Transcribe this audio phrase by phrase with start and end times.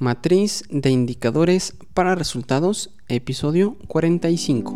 [0.00, 4.72] Matriz de indicadores para resultados, episodio 45.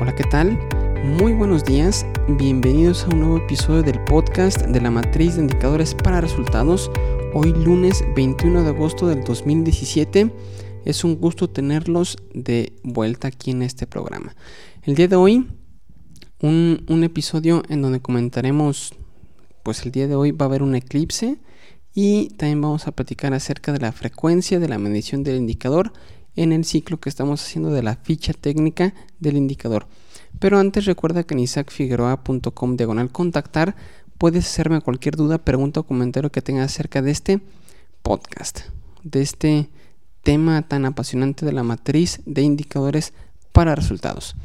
[0.00, 0.58] Hola, ¿qué tal?
[1.04, 5.94] Muy buenos días, bienvenidos a un nuevo episodio del podcast de la Matriz de indicadores
[5.94, 6.90] para resultados.
[7.34, 10.34] Hoy lunes 21 de agosto del 2017.
[10.84, 14.34] Es un gusto tenerlos de vuelta aquí en este programa.
[14.82, 15.46] El día de hoy
[16.40, 18.94] un, episodio en donde comentaremos,
[19.62, 21.38] pues el día de hoy va a haber un eclipse
[21.94, 25.92] y también vamos a platicar acerca de la frecuencia de la medición del indicador
[26.36, 29.88] en el ciclo que estamos haciendo de la ficha técnica del indicador.
[30.38, 33.74] Pero antes recuerda que en isaacfigueroa.com diagonal contactar
[34.18, 37.40] puedes hacerme cualquier duda, pregunta o comentario que tengas acerca de este
[38.02, 38.60] podcast,
[39.02, 39.70] de este
[40.22, 43.12] tema tan apasionante de la matriz de indicadores
[43.52, 44.36] para resultados.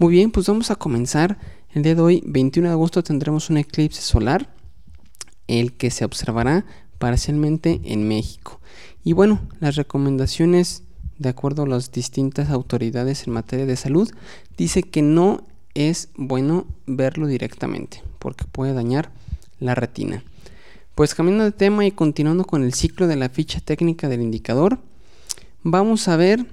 [0.00, 1.38] Muy bien, pues vamos a comenzar.
[1.74, 4.48] El día de hoy, 21 de agosto, tendremos un eclipse solar,
[5.48, 6.64] el que se observará
[6.98, 8.60] parcialmente en México.
[9.02, 10.84] Y bueno, las recomendaciones,
[11.18, 14.08] de acuerdo a las distintas autoridades en materia de salud,
[14.56, 15.42] dice que no
[15.74, 19.10] es bueno verlo directamente, porque puede dañar
[19.58, 20.22] la retina.
[20.94, 24.78] Pues cambiando de tema y continuando con el ciclo de la ficha técnica del indicador,
[25.64, 26.46] vamos a ver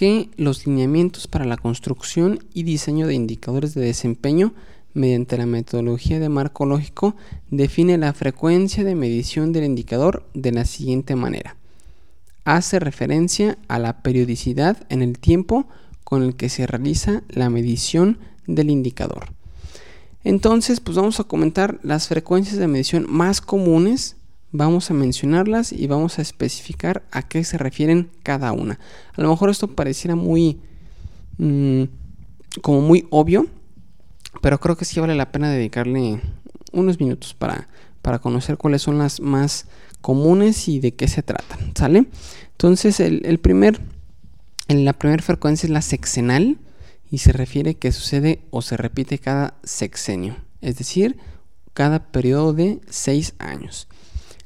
[0.00, 4.54] que los lineamientos para la construcción y diseño de indicadores de desempeño
[4.94, 7.16] mediante la metodología de marco lógico
[7.50, 11.56] define la frecuencia de medición del indicador de la siguiente manera.
[12.46, 15.68] Hace referencia a la periodicidad en el tiempo
[16.02, 19.26] con el que se realiza la medición del indicador.
[20.24, 24.16] Entonces, pues vamos a comentar las frecuencias de medición más comunes
[24.52, 28.78] vamos a mencionarlas y vamos a especificar a qué se refieren cada una.
[29.14, 30.60] A lo mejor esto pareciera muy
[31.38, 31.84] mm,
[32.62, 33.46] como muy obvio,
[34.42, 36.20] pero creo que sí vale la pena dedicarle
[36.72, 37.68] unos minutos para,
[38.02, 39.66] para conocer cuáles son las más
[40.00, 42.06] comunes y de qué se tratan, ¿sale?
[42.52, 43.80] Entonces el, primer,
[44.68, 46.58] en la primera frecuencia es la sexenal
[47.10, 51.16] y se refiere que sucede o se repite cada sexenio, es decir,
[51.72, 53.88] cada periodo de seis años.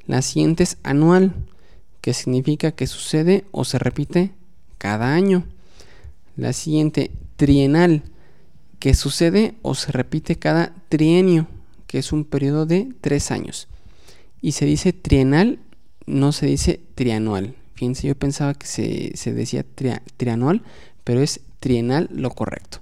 [0.07, 1.35] La siguiente es anual,
[2.01, 4.33] que significa que sucede o se repite
[4.77, 5.45] cada año.
[6.37, 8.03] La siguiente trienal,
[8.79, 11.49] que sucede o se repite cada trienio,
[11.87, 13.69] que es un periodo de tres años.
[14.43, 15.59] Y se dice trienal,
[16.07, 17.55] no se dice trianual.
[17.75, 19.65] Fíjense, yo pensaba que se, decía
[20.17, 20.63] trianual,
[21.03, 22.81] pero es trienal lo correcto.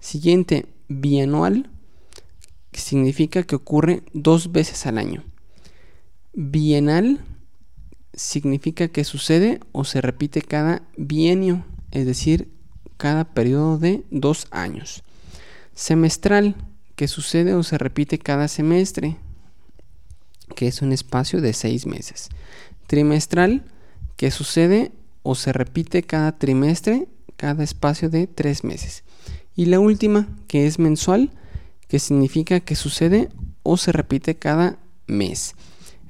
[0.00, 1.68] Siguiente, bianual,
[2.70, 5.22] que significa que ocurre dos veces al año.
[6.34, 7.20] Bienal
[8.14, 12.48] significa que sucede o se repite cada bienio, es decir,
[12.96, 15.02] cada periodo de dos años.
[15.74, 16.56] Semestral,
[16.96, 19.18] que sucede o se repite cada semestre,
[20.56, 22.30] que es un espacio de seis meses.
[22.86, 23.62] Trimestral,
[24.16, 24.90] que sucede
[25.22, 29.04] o se repite cada trimestre, cada espacio de tres meses.
[29.54, 31.30] Y la última, que es mensual,
[31.88, 33.28] que significa que sucede
[33.62, 35.54] o se repite cada mes.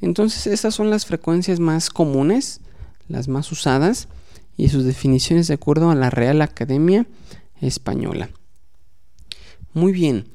[0.02, 2.60] Entonces esas son las frecuencias más comunes,
[3.08, 4.08] las más usadas
[4.56, 7.06] y sus definiciones de acuerdo a la Real Academia
[7.60, 8.28] Española.
[9.72, 10.26] Muy bien.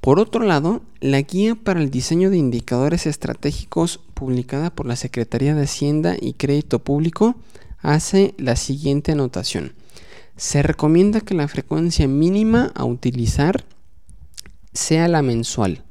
[0.00, 5.54] Por otro lado, la guía para el diseño de indicadores estratégicos publicada por la Secretaría
[5.54, 7.36] de Hacienda y Crédito Público
[7.78, 9.72] hace la siguiente anotación.
[10.36, 13.64] Se recomienda que la frecuencia mínima a utilizar
[14.72, 15.84] sea la mensual,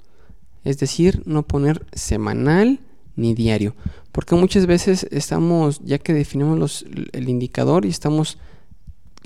[0.64, 2.80] es decir, no poner semanal,
[3.16, 3.76] ni diario.
[4.12, 8.38] Porque muchas veces estamos, ya que definimos el indicador y estamos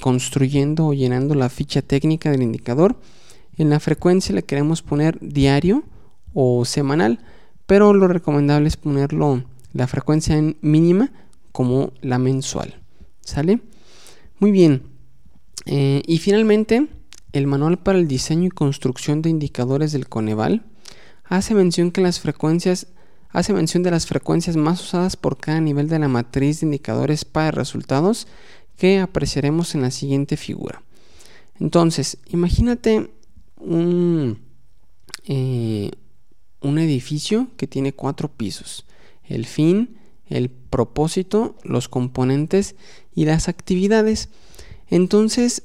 [0.02, 2.98] construyendo o llenando la ficha técnica del indicador,
[3.58, 5.84] en la frecuencia le queremos poner diario
[6.34, 7.20] o semanal,
[7.66, 11.12] pero lo recomendable es ponerlo la frecuencia en mínima
[11.52, 12.76] como la mensual.
[13.22, 13.62] ¿Sale?
[14.40, 14.84] Muy bien.
[15.66, 16.88] Eh, y finalmente,
[17.32, 20.64] el manual para el diseño y construcción de indicadores del Coneval
[21.24, 22.88] hace mención que las frecuencias
[23.30, 27.26] hace mención de las frecuencias más usadas por cada nivel de la matriz de indicadores
[27.26, 28.28] para resultados
[28.78, 30.84] que apreciaremos en la siguiente figura.
[31.60, 33.12] Entonces, imagínate
[33.58, 34.40] un,
[35.26, 35.92] eh,
[36.62, 38.86] un edificio que tiene cuatro pisos.
[39.24, 42.76] El fin, el propósito, los componentes
[43.14, 44.30] y las actividades.
[44.88, 45.64] Entonces,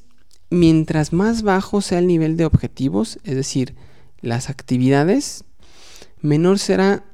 [0.50, 3.74] mientras más bajo sea el nivel de objetivos, es decir,
[4.20, 5.44] las actividades,
[6.20, 7.04] menor será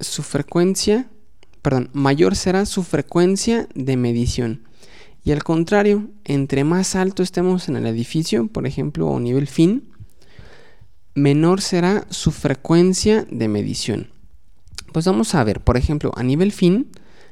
[0.00, 1.10] su frecuencia,
[1.62, 4.64] perdón, mayor será su frecuencia de medición.
[5.24, 9.90] Y al contrario, entre más alto estemos en el edificio, por ejemplo, a nivel fin,
[11.14, 14.10] menor será su frecuencia de medición.
[14.92, 16.90] Pues vamos a ver, por ejemplo, a nivel fin,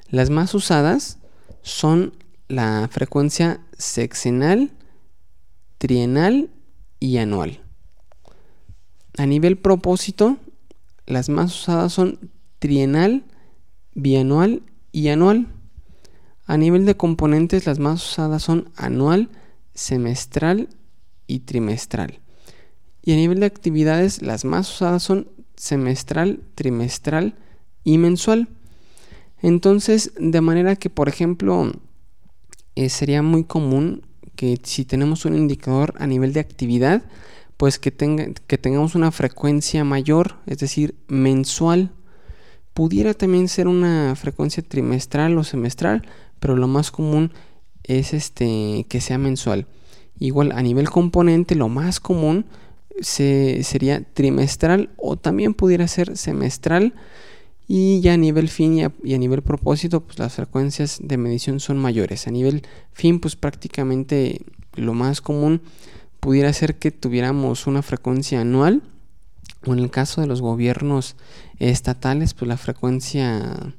[0.09, 1.19] las más usadas
[1.63, 2.15] son
[2.49, 4.73] la frecuencia sexenal,
[5.79, 6.51] trienal
[6.99, 7.61] y anual.
[9.19, 10.39] A nivel propósito,
[11.07, 12.31] las más usadas son
[12.63, 13.25] trienal,
[13.93, 14.63] bianual
[14.93, 15.49] y anual.
[16.47, 19.31] A nivel de componentes, las más usadas son anual,
[19.75, 20.69] semestral
[21.27, 22.21] y trimestral.
[23.03, 25.27] Y a nivel de actividades, las más usadas son
[25.57, 27.35] semestral, trimestral
[27.83, 28.49] y mensual.
[29.41, 31.73] Entonces, de manera que, por ejemplo,
[32.77, 34.07] eh, sería muy común
[34.37, 37.03] que si tenemos un indicador a nivel de actividad,
[37.57, 41.91] pues que, tenga, que tengamos una frecuencia mayor, es decir, mensual.
[42.75, 46.07] Pudiera también ser una frecuencia trimestral o semestral,
[46.41, 47.33] pero lo más común
[47.85, 49.67] es este que sea mensual.
[50.19, 52.47] Igual a nivel componente, lo más común
[53.01, 56.95] se, sería trimestral o también pudiera ser semestral.
[57.69, 61.17] Y ya a nivel fin y a, y a, nivel propósito, pues las frecuencias de
[61.17, 62.27] medición son mayores.
[62.27, 64.43] A nivel fin, pues prácticamente
[64.75, 65.63] lo más común
[66.21, 68.83] pudiera ser que tuviéramos una frecuencia anual.
[69.67, 71.17] O en el caso de los gobiernos
[71.59, 73.75] estatales, pues la frecuencia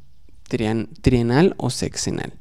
[0.47, 2.33] trienal o sexenal.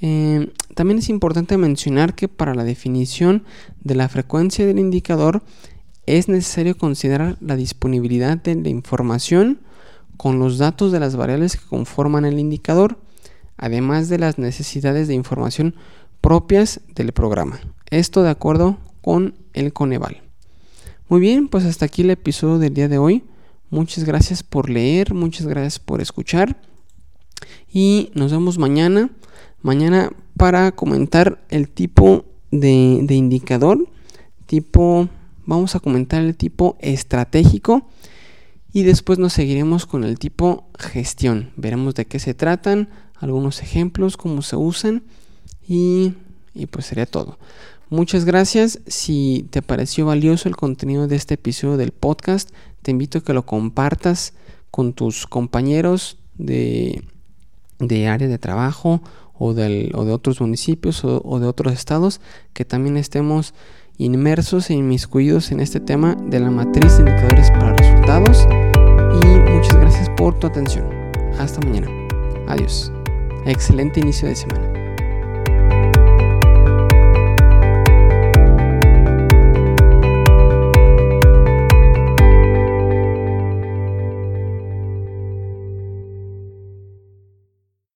[0.00, 3.44] Eh, también es importante mencionar que para la definición
[3.82, 5.42] de la frecuencia del indicador
[6.06, 9.60] es necesario considerar la disponibilidad de la información
[10.16, 12.98] con los datos de las variables que conforman el indicador,
[13.56, 15.74] además de las necesidades de información
[16.20, 17.60] propias del programa.
[17.90, 20.23] Esto de acuerdo con el Coneval.
[21.08, 23.24] Muy bien, pues hasta aquí el episodio del día de hoy.
[23.70, 26.56] Muchas gracias por leer, muchas gracias por escuchar
[27.72, 29.10] y nos vemos mañana
[29.64, 33.88] mañana para comentar el tipo de, indicador,
[34.46, 35.08] tipo,
[35.46, 37.88] vamos a comentar el tipo estratégico
[38.74, 41.50] y después nos seguiremos con el tipo gestión.
[41.56, 45.02] Veremos de qué se tratan, algunos ejemplos, cómo se usan
[45.66, 46.12] y,
[46.52, 47.38] y pues sería todo.
[47.94, 48.80] Muchas gracias.
[48.88, 52.50] Si te pareció valioso el contenido de este episodio del podcast,
[52.82, 54.34] te invito a que lo compartas
[54.72, 57.04] con tus compañeros de,
[57.78, 59.00] área de trabajo
[59.38, 62.20] o de otros municipios o, o de otros estados,
[62.52, 63.54] que también estemos
[63.96, 68.44] inmersos e inmiscuidos en este tema de la matriz de indicadores para resultados.
[69.22, 70.84] Y muchas gracias por tu atención.
[71.38, 71.86] Hasta mañana.
[72.48, 72.90] Adiós.
[73.46, 74.73] Excelente inicio de semana.